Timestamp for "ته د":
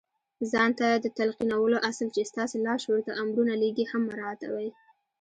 0.79-1.05